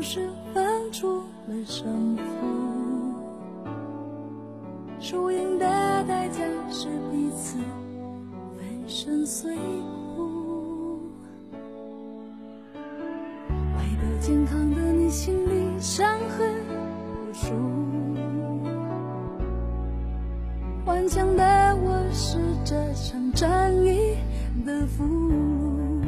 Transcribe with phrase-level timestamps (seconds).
[0.00, 2.22] 方式分出了胜负，
[4.98, 5.66] 输赢的
[6.04, 6.38] 代价
[6.70, 7.58] 是彼此
[8.56, 9.54] 粉身碎
[10.16, 11.02] 骨。
[13.76, 16.50] 爱的健康的你心里伤痕
[17.28, 17.52] 无数，
[20.86, 24.16] 顽强的我是这场战役
[24.64, 26.02] 的俘虏，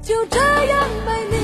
[0.00, 1.37] 就这样被你。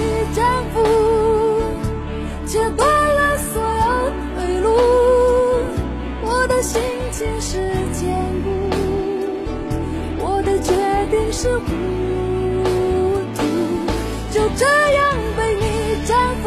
[14.57, 15.63] 这样被你
[16.07, 16.45] 征服，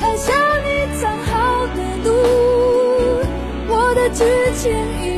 [0.00, 0.32] 喝下
[0.64, 0.68] 你
[1.00, 2.06] 藏好的毒。
[3.68, 4.24] 我的剧
[4.56, 4.64] 情
[5.02, 5.15] 已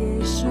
[0.00, 0.46] 结束，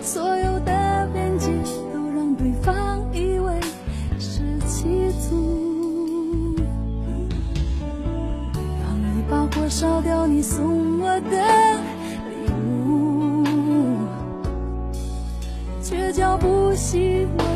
[0.00, 1.50] 所有的辩解
[1.92, 3.60] 都让对方以为
[4.20, 6.54] 是企图。
[8.84, 11.30] 当你把火烧掉你送我的
[12.30, 12.52] 礼
[12.86, 13.42] 物，
[15.82, 17.51] 却叫不醒我。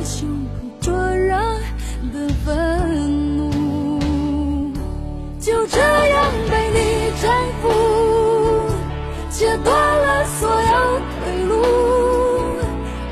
[10.26, 11.52] 所有退路，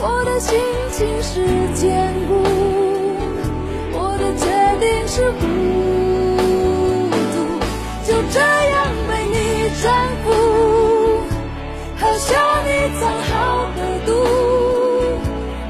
[0.00, 0.58] 我的心
[0.90, 2.42] 情是坚固，
[3.92, 4.44] 我的决
[4.80, 5.42] 定是孤
[7.32, 7.34] 独，
[8.04, 8.76] 就这样
[9.08, 9.34] 被你
[9.80, 9.84] 征
[10.24, 10.26] 服，
[11.98, 12.28] 喝下
[12.64, 12.68] 你
[13.00, 13.32] 藏好
[13.76, 14.10] 的毒，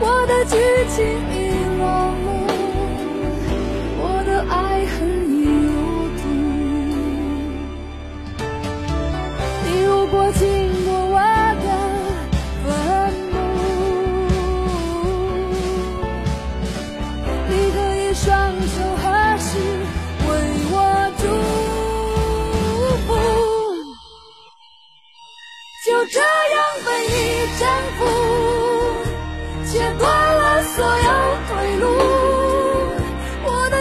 [0.01, 0.57] 我的剧
[0.89, 1.34] 情。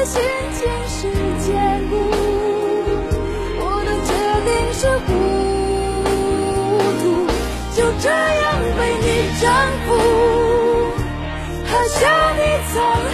[0.06, 0.22] 心
[0.52, 1.08] 情是
[1.46, 1.54] 坚
[1.90, 1.96] 固
[3.60, 4.12] 我的决
[4.44, 5.08] 定是糊
[7.00, 7.04] 涂
[7.74, 8.46] 就这样
[8.78, 9.06] 被你
[9.40, 9.44] 征
[9.86, 9.88] 服
[11.66, 12.00] 喝下
[12.36, 12.40] 你
[12.74, 13.13] 藏